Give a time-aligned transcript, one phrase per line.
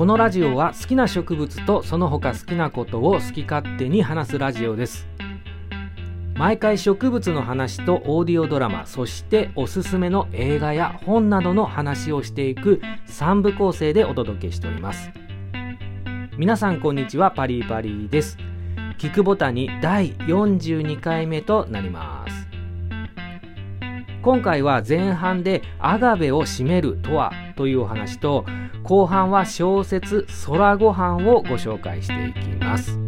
[0.00, 5.09] このラジオは好きな植物とその他好きなことを好き勝手に話すラジオです。
[6.40, 15.10] 毎回植物の話とオーディオドラマそしておすすめの映画や本などの話をしていく3部構成でお届けしております。
[16.38, 18.38] 皆さんこんにちはパリパリです。
[18.96, 22.48] 聞くボタンに第42回目となります。
[24.22, 28.46] 今回は前半でアガベを占めるとはというお話と
[28.82, 32.99] 後半は小説「空ごはん」をご紹介していきます。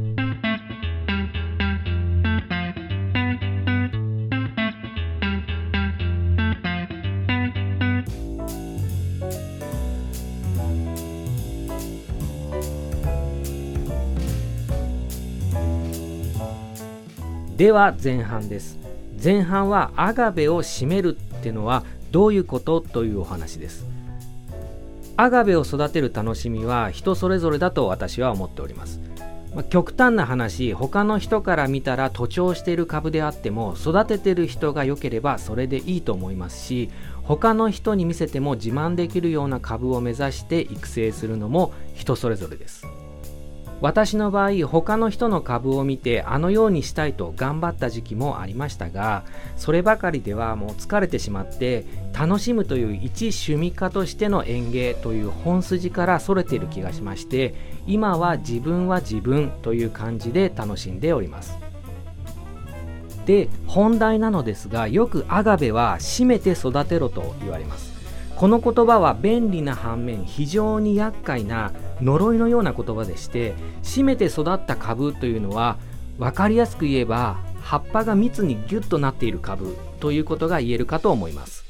[17.62, 18.76] では前半です。
[19.22, 23.86] 前半はアガベを占めるってのはどういうことというお話です。
[25.16, 28.98] アガベを育てる楽しみは人それぞれだと私は思っております、
[29.54, 36.90] まあ、極端な話他の人から見たら徒長している株であっても育ててる人が良ければそれでいいと思いますし
[37.22, 42.84] 他の人に見せても自慢できるような株を目指して育成するのも人それぞれです。
[43.82, 49.24] 私の場合他の人の株を見てあのようにしたいと頑張った時期もありましたが
[49.56, 61.58] そればかりではもう疲れてしまって楽しむという一趣味家としての園芸という本筋からそれている気がしまして今は自分は自分という感じで楽しんでおります。
[63.26, 67.91] で本題なのですがよくアガベは締めて育てろと言われます。
[68.42, 73.54] この言葉は便利な反面非常に厄介な呪いのような言葉でして
[73.84, 75.78] 締めて育った株というのは
[76.18, 81.64] 分かりやすく言えば葉っぱが密にギュッとなっている株ということが言えるかと思います。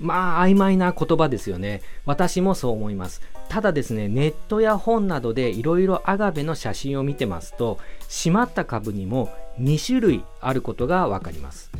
[0.00, 1.82] まあ曖昧な言葉ですよね。
[2.04, 3.22] 私もそう思います。
[3.48, 7.78] ただですねネットや本などでいろいろアガベの写真を見てますと
[8.08, 11.70] 締まった株にも2種類あることが分かります。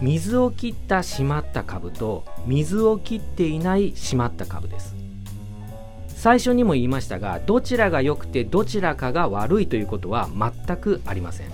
[0.00, 4.94] 水を切った締まった株と水を切っていない締まった株です。
[6.08, 11.48] 最初にも言いましたがどちらが良くてどちらかが悪いということは全くありません。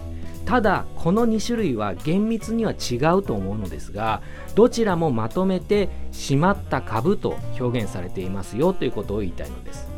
[0.47, 4.23] ただこの2種類は厳密には違うと思うのですが
[4.55, 9.90] どちらもまとめて締まった株と表現されていますよということを言いたいのです。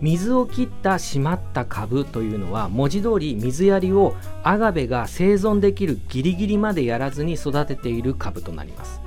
[0.00, 4.14] 水を切った締まった株というのは文字通り水やりを
[4.44, 9.00] アガベが生存できるギリギリまでやらずに育てている株となります。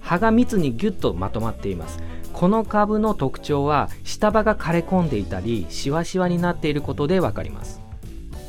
[0.00, 2.00] 葉が密にギュッとまとまっています。
[2.32, 7.80] この株の特徴は下葉が枯れ込んでいたりしわしわになっていることでわかります。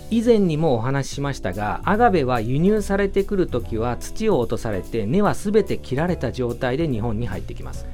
[0.09, 7.88] 以前にもお話ししましたがアガベは輸入されてくるときは土を落とされて根は全て切られた状態で日本に入ってきます。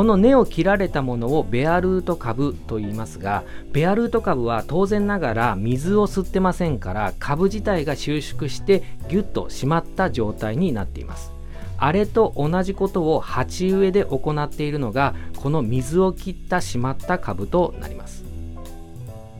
[0.00, 11.32] この根を切られたものをベアルート株と言いますがベアルート株は当然ながら水を吸ってませんから株自体が収縮してギュッと締まった状態になっています。
[11.76, 18.24] あれと同じことを鉢植えで行っているのがこの水を切った締まった株となります。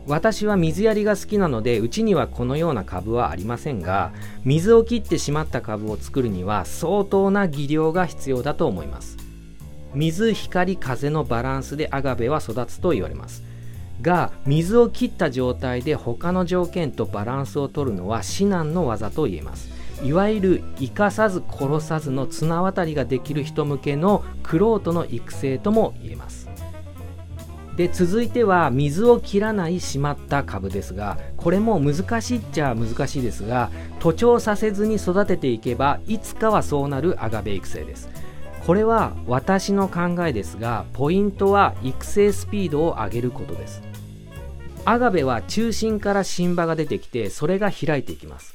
[0.06, 4.12] 私は水やりが好きなのでうちにはこのような株はありませんが
[4.44, 9.19] 水を切ってしまった株を作るには相当な技量が必要だと思います。
[9.94, 13.42] 水光風のバランスでアガベは育つと言われます。
[14.02, 19.68] が水を切った状態で他の条件とバランスを取るのは至難の技と言えます。
[20.02, 26.48] いわゆる生かさず殺さずの綱渡りができる人向けの玄人の育成とも言えます。
[27.76, 38.19] で続いては水を切らないしまった株ですがこれも難しいっちゃ難しいですが徒長させずに育てていけばいつかはそうなるアガベ育成です。
[38.66, 43.82] これは私の考えですがポイントは育成スピードを上げることです。
[44.84, 48.54] アガベは中心から新葉が出てきてそれが開いていきます。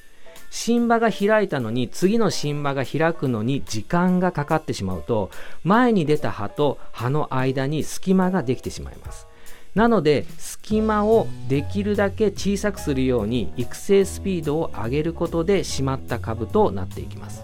[0.50, 5.30] 新葉が開いたのに次の新葉が開くのに時間がかかってしまうと
[5.64, 9.28] 前に出た葉と葉の間に隙間ができてしまいます。
[9.74, 17.44] なので隙間をできるだけ小さくするように育成スピードを上げることで締まった株となっていきます。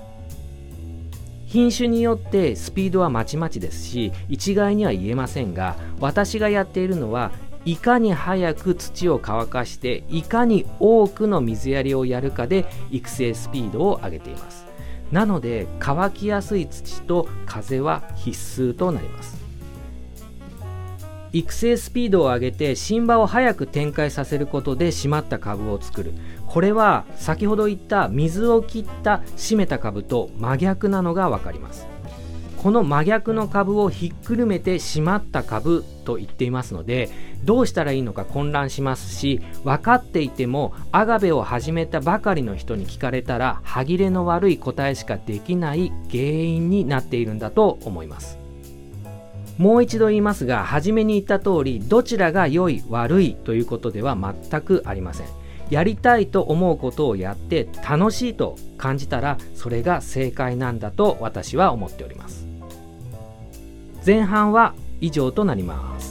[1.52, 7.34] 品種によってスピードはまちまちですし一概には言えませんが私がやっているのは
[7.66, 14.66] いかに早く土を乾かしていかに多くの水やりをやるかで育成スピードを上げています。
[15.12, 19.41] なので乾きやすい土と風は必須となります。
[21.34, 26.14] 育成スピードを上げて新場を早く展開させることで締まった株を作る。
[26.48, 31.88] これは先ほど言った水を切った締めた株と真逆なのが分かります。
[32.62, 37.10] この真逆の株をひっくるめて締まった株と言っていますので
[37.44, 48.41] どうしたらいいのか混乱しますし分かっていてもアガベを始めたばかりの人に聞かれたら歯切れの悪い答えしかできない原因になっているんだと思います。
[49.62, 54.18] もう一度言いますが初めに言った通りどちらが良い悪いということでは
[54.50, 55.28] 全くありません。
[55.70, 62.48] やりたいと思うことをやって楽しいと感じたらそれが正解なんだと私は思っております。
[64.04, 66.11] 前半は以上となります。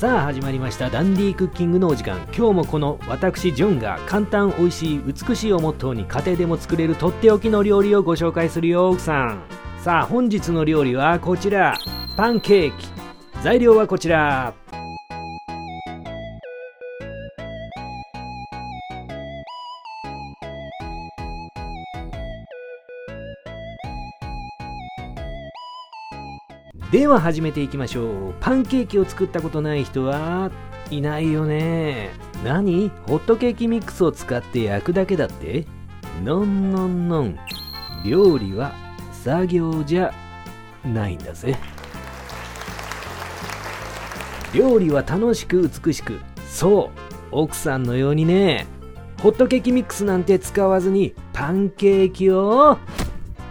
[0.00, 2.16] さあ始まりましたダンディークッキングのお時間。
[2.34, 9.42] 今日もこの私ジョンが簡単美味しい美しいをモットーに家庭でも作れるとっておきの料理をご紹介するよ奥さん。
[9.76, 11.76] さあ本日の料理はこちら。
[12.16, 12.86] パンケーキ。
[13.42, 14.54] 材料はこちら。
[27.00, 28.34] では始めていきましょう。
[28.40, 30.50] パンケーキを作ったことない人は
[30.90, 32.10] いないよね。
[32.44, 32.90] 何？
[33.06, 35.64] ホットケーキミックスを使って焼くだけだって？
[36.22, 37.38] のんのんのん。
[38.04, 38.74] 料理は
[39.12, 40.12] 作業じゃ
[40.84, 41.56] ないんだぜ。
[44.52, 46.20] 料理は楽しく美しく。
[46.50, 46.98] そう。
[47.30, 48.66] 奥さんのようにね。
[49.22, 52.76] ホットケーキミックスなんて使わずにパンケーキを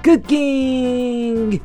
[0.03, 1.61] クッキング。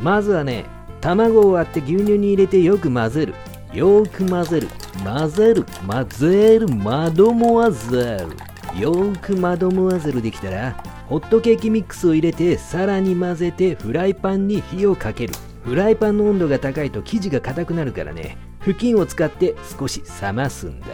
[0.00, 0.64] まずはね
[1.00, 3.34] 卵を割って牛乳に入れてよく混ぜる。
[3.72, 4.68] よく混ぜる。
[5.04, 5.64] 混ぜる。
[5.86, 6.68] 混ぜる。
[6.68, 8.26] マドモアゼ
[8.74, 10.72] ルよくマドモアゼルできたら
[11.08, 15.34] ホットケーキミックスを入れてさらに混ぜてフライパンに火をかける。
[15.64, 20.86] フライパンの温度が高いと生地が硬くなるからね布巾を使って少し冷ますんだ。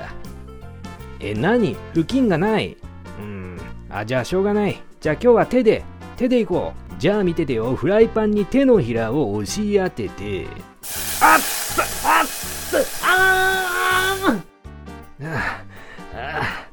[1.20, 1.76] え何？
[1.94, 2.76] 布巾がない。
[3.18, 3.58] うん。
[3.88, 4.82] あじゃあしょうがない。
[5.00, 5.84] じゃあ今日は手で
[6.16, 6.85] 手でいこう。
[6.98, 7.74] じゃあ見ててよ。
[7.74, 10.46] フライパンに手のひらを押し当てて。
[11.20, 11.40] あっ
[12.04, 15.58] あっつあーあ
[16.14, 16.66] あ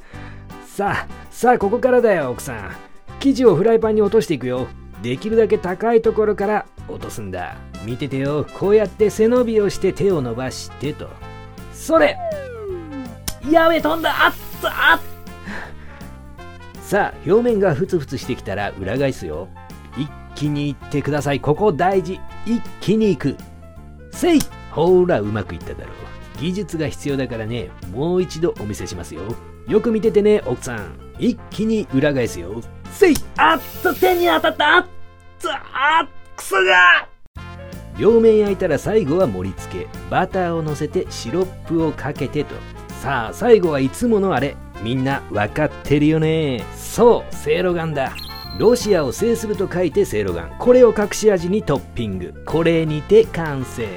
[0.65, 2.71] さあさあここからだよ奥さん。
[3.19, 4.67] 生地をフライパンに落としていくよ。
[5.01, 7.55] できるだけ高いところから落とすんだ。
[7.85, 8.45] 見ててよ。
[8.57, 11.09] こうやって背伸びをして手を伸ばしてと。
[11.73, 12.17] それ。
[13.51, 14.27] やべ飛んだ。
[14.27, 14.33] あっ
[14.63, 15.01] あっ。
[16.81, 19.49] さあ表面がふつふつしてきたら裏返すよ。
[20.35, 21.39] 気にいってください。
[21.39, 22.19] ここ大事。
[22.45, 23.35] 一気にいく。
[24.11, 24.39] せい。
[24.71, 26.39] ほらうまくいっただろう。
[26.39, 27.69] 技術が必要だからね。
[27.91, 29.21] もう一度お見せしますよ。
[29.67, 30.99] よく見ててね奥さん。
[31.19, 32.61] 一気に裏返すよ。
[32.91, 33.15] せい。
[33.37, 34.77] あっと手に当たった。
[34.77, 34.85] あっ
[35.41, 37.07] とあっくそが。
[37.97, 39.87] 両面焼いたら最後は盛り付け。
[40.09, 42.55] バターをのせてシロップをかけてと。
[43.01, 44.55] さあ最後はいつものあれ。
[44.81, 46.63] みんなわかってるよね。
[46.75, 48.11] そうせいろがんだ。
[48.59, 52.43] ロシアを制すると書いてせいろがんこれを隠し味にトッピング。
[52.45, 53.87] これにて完成。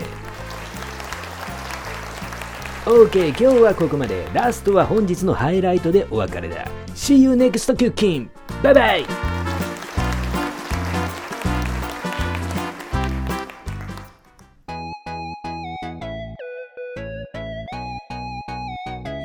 [2.87, 4.27] OK 今日はここまで。
[4.33, 6.67] ラストは本日のハイライトでお別れだ。
[6.95, 8.29] See you next cooking!
[8.63, 9.01] バイバイ。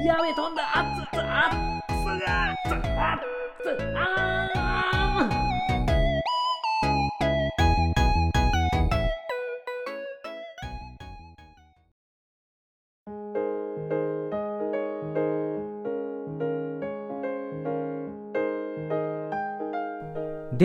[0.06, 0.64] やべ飛んだ。
[0.76, 1.52] あっつあっ
[1.88, 3.20] つがあっ
[3.64, 4.31] つあ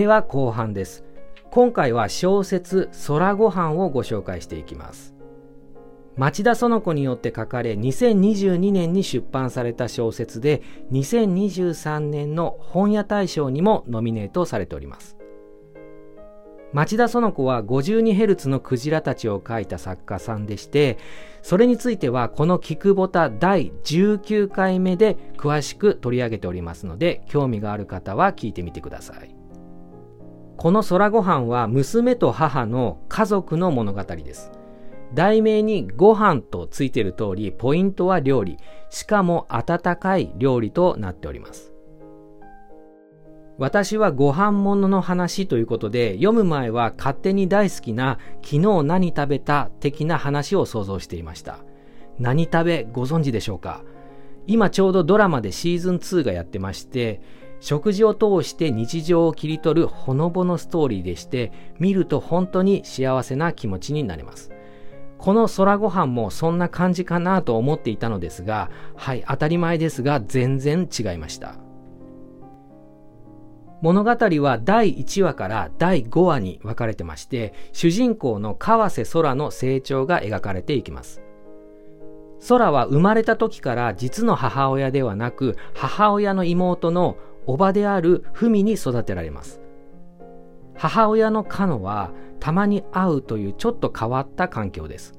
[0.07, 1.03] では後半です。
[1.51, 5.17] 今回は小説「空ごはん」をご紹介していきます。
[6.15, 15.17] 町田園子によって書かれ2022年に出版された小説で2023年の本屋大賞にもノミネートされております。
[16.73, 20.99] 町田園子は 52Hz のクジラたちを描いた作家さんでして、
[21.43, 29.36] それについてはこの菊ボタ第19回目で詳しく取り上げておりますので、興味がある方は聞いてみてください。
[30.57, 34.51] この空ご飯は娘と母の家族の物語です。
[35.15, 38.57] 題名にご飯とついている通り、ポイントは料理。
[38.89, 41.75] しかも温かい料理となっております。
[43.59, 51.59] 私はご飯物の話ということで、読む前は勝手に大好きな昨日何食べた的な話を想像していました。
[52.19, 53.83] 何食べご存知でしょうか？
[54.47, 57.21] 今ちょうどドラマでシーズン2がやってまして、
[57.61, 64.51] 食事を通して日常を切り取るほのぼのストーリーでして、見ると本当に幸せな気持ちになれます。
[65.19, 71.57] この空ご飯もそんな感じかなと思っていたのですが、はい、当たり前ですが全然違いました。
[73.83, 81.23] 物語は第1話から第5話に分かれてまして、主人公の川瀬空の成長が描かれていきます。
[82.49, 89.61] 空は生まれた時から実の母親ではなく、母親の妹の叔母である文に育てられます。
[90.75, 92.11] 母親のカノは
[92.41, 95.15] たまに会うというちょっと変わった環境です。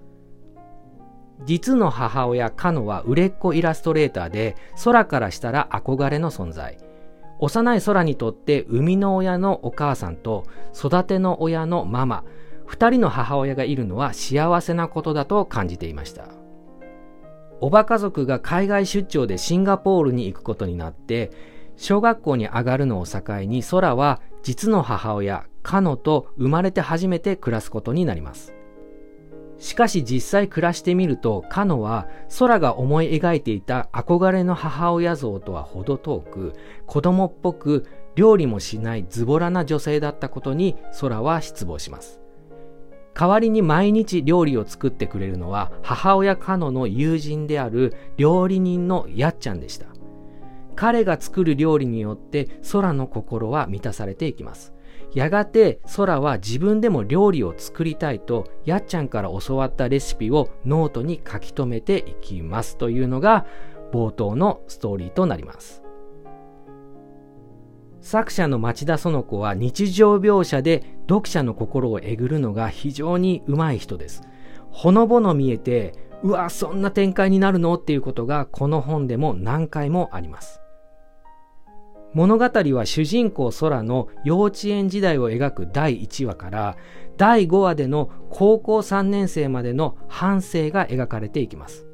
[1.46, 6.78] 実の母親カノは売れっ子イラストレーターで空からしたら憧れの存在。
[7.40, 12.24] 幼い空にとって生みの親のお母さんと育ての親のママ、
[12.66, 16.30] 二人の母親がいるのは幸せなことだと感じていました。
[17.62, 21.32] おば家族が海外出張でシンガポールに行くことになって、
[21.78, 28.54] 小学校に上がるのを境に空は実の母親、カノと生まれて初めて暮らすことになります。
[29.60, 32.08] しかし実際暮らしてみると、カノは
[32.40, 36.54] 空が思い描いていた憧れの母親像とは程遠く、
[36.86, 42.20] 子供っぽく料理もしないズボラな女性だったことに空は失望します。
[43.14, 49.97] 代わりに毎日料理を作ってくれるのは母親カノの友人である料理人のやっちゃんでした。
[50.78, 54.74] 彼が作る料理によって空の心は満たされていきます。
[55.14, 63.46] やがて空は自分でも料理を作りたいとやっちゃんから教わったレシピをノートに書き留めていきますというのが
[63.92, 65.82] 冒頭のストーリーとなります。
[68.02, 74.22] 作者の町田そのこは日常描写で読者の心をえぐるのが非常にうまい人です。
[74.72, 75.94] ほのぼの見えて、
[76.24, 77.76] うわ、そんな展開になるの？
[77.76, 80.62] っていうことがこの本でも何回もあります。
[82.14, 86.78] 物語は主人公空の幼稚園時代を描く第1話から
[87.18, 91.86] 第5話での高校3年生までの半生が描かれていきます。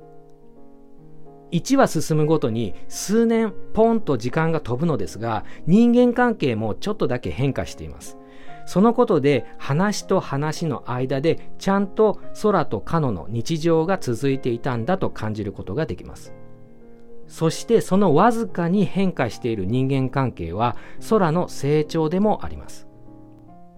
[1.51, 8.17] 1話進むごとに数年ポンと時間が飛ぶのですが人間関係もちょっとだけ変化しています。
[8.65, 16.33] そのことで話と話の間でちゃんと空とカノの日常が続いていたんだと感じることができます。
[17.27, 20.75] そしてそのわずかに変化している人間関係は
[21.09, 22.87] 空の成長でもあります。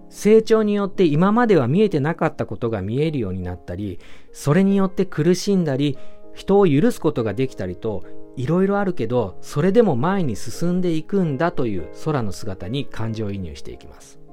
[0.09, 3.99] 成長によって今までは見えてなかったことが見えるようになったり、
[4.31, 5.97] それによって苦しんだり、
[6.33, 8.03] 人を許すことができたりと、
[8.37, 14.24] いろいろあるけど、それでも前に進んでいくんだという空の姿に感情移入していきます。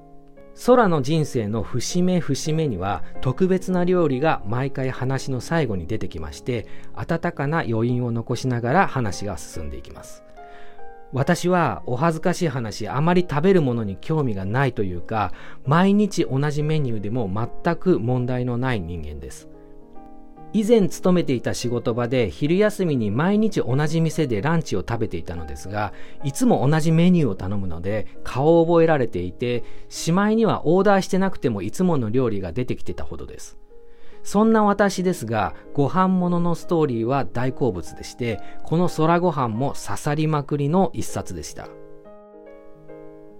[0.64, 10.22] 空の人生の節目節目には特別な料理が毎回話の最後に出てきまして温かな余韻を残しながら話が進んでいきます。
[11.12, 15.32] 私はお恥ずかしい話あまり食べるものに興味がないというか
[15.66, 17.28] 毎日同じメニューでも
[17.62, 19.51] 全く問題のない人間です。
[20.54, 25.92] 以前勤めていた仕事場で昼休みに毎日同じ店でランチを食べていたのですが、
[26.24, 33.58] いつも同じメニューを頼むので顔を覚えられていて、しまいにはオーダーしてなくてもいつもの料理が出てきてたほどです。
[34.22, 41.68] そんな私ですが、ご飯物のストーリーは大好物でして、この空ご飯も刺さりまくりの一冊でした。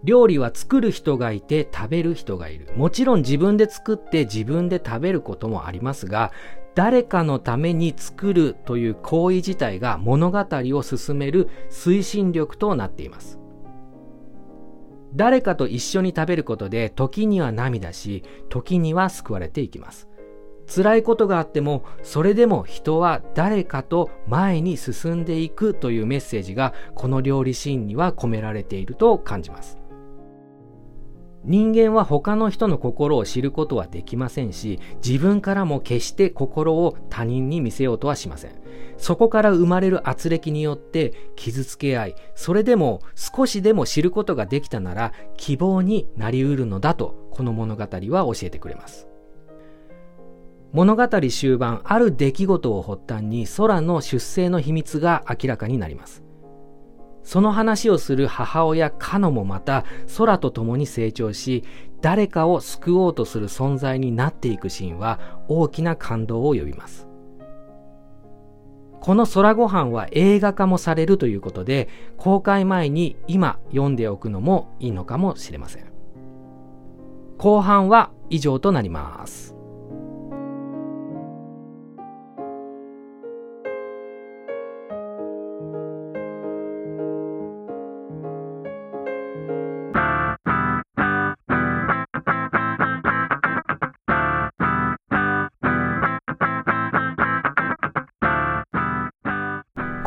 [0.05, 2.69] 料理は作る人がいて食べる人がいる。
[2.77, 6.33] もちろん自分で作って自分で食べることもありますが、
[6.75, 13.39] 誰かのために作るという行為自体が物語を進める推進力となっています。
[15.15, 20.09] 誰かと一緒に食べることで時には涙し、時には救われていきます。
[20.75, 29.82] 辛いことがあっても、それでも人は誰かと前に進んでいくというメッセージがこの料理シーンには込められていると感じます。
[31.45, 38.53] 人間は他の人の心を知ることはできませんし、自分からも決して心を他人に見せようとはしません。
[38.97, 49.09] そこから生まれる圧力によって傷つけ合い、それでも少しでも知ることができたなら希望になりうるのだと、この物語は教えてくれます。
[50.73, 56.23] 物語終盤、ある出来事を発端に空の出生の秘密が明らかになります。
[57.25, 59.85] その話をする母親カノもまた
[60.17, 61.65] 空と共に成長し、
[62.01, 67.07] 誰かを救おうとする存在になっていくシーンは大きな感動を呼びます。
[69.01, 71.89] この空ご飯は映画化もされるということで、
[72.19, 75.87] 公開前に今読んでおくのもいいのかもしれません。
[77.39, 79.57] 後半は以上となります。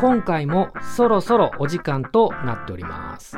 [0.06, 3.36] 今回もそろそろお時間となっております。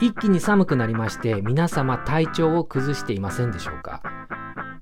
[0.00, 4.00] 一気に寒くなりまして皆様体調を崩していませんでしょうか？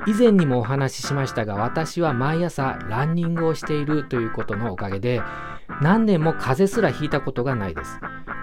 [0.07, 5.23] 以前にもお話ししましたが私は毎朝ランニングをしているということのおかげで
[5.81, 7.99] 何年も風邪すらひいたことがないです。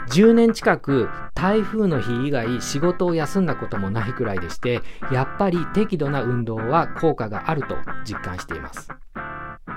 [0.10, 8.90] 10年近く台風の日以外仕事を休んだこともないくらいでしてやっぱり適度な運動は効果があると実感しています。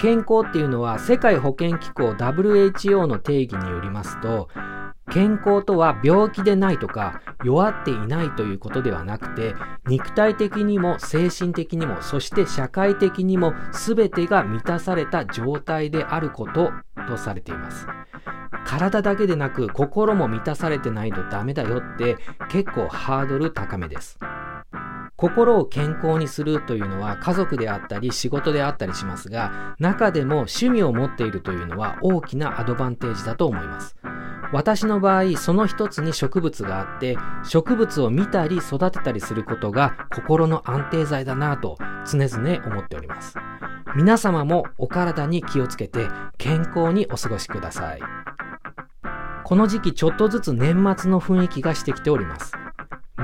[0.00, 4.49] 健康っていうのは世界保健機構 WHO の定義によりますと
[5.12, 9.54] 健康とは病気でないとか弱っていないということではなくて
[9.87, 16.70] 肉体的にも精神的にもそして社会的にも全てが満たされた状態であること
[17.08, 17.87] とされています。
[18.64, 22.16] 体だけでなく心も満たされてないとダメだよって
[22.49, 24.18] 結構ハードル高めです。
[25.23, 33.95] 心を健康にするというのは家族であったり仕事であったりしますが、中でも趣味を持っているというのは大きなアドバンテージだと思います。
[34.52, 43.37] 私の場合、その一つに植物があって、植物を見たり育てたりすることが心の安定剤だなぁと常々思っております。
[43.95, 48.00] 皆様もお体に気をつけて健康にお過ごしください。
[49.45, 52.52] この時期ちょっとずつ年末の雰囲気がしてきております。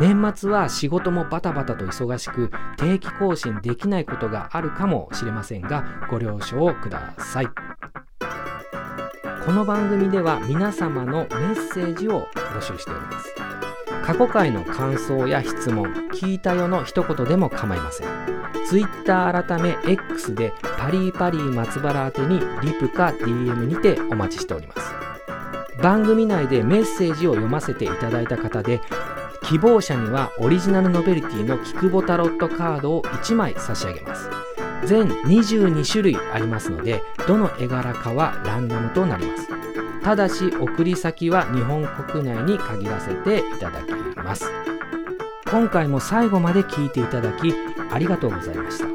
[0.01, 7.49] 年末は仕事もバタバタと忙しく定期更新できないことがあるかもしれませんがご了承ください。
[9.45, 13.35] この番組では皆様のメッセージを募集しております。
[14.05, 18.29] 過去回の感想や質問聞いたよの一言でも構いません。
[18.69, 24.93] Twitter 改め X でパリーパリー松原宛てにリプか DM にてお待ちしております
[25.83, 28.83] 番組内でメッセージを読ませていただいた方で
[29.49, 34.29] 希望者にはオリジナルノベルティのキクボタロットカードを1枚差し上げます。
[34.85, 39.49] 全22種類ありますのでどの絵柄かはランダムとなります。
[40.03, 44.51] ただし送り先は日本国内に限らせていただきます。
[45.51, 47.55] 今回も最後まで聞いていただき
[47.91, 48.87] ありがとうございました。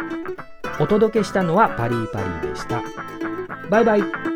[0.80, 2.84] お届けしたのはパリーパリーでした。
[3.72, 4.33] バイバイ。